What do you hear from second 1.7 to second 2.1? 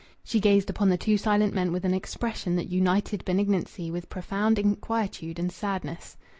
with an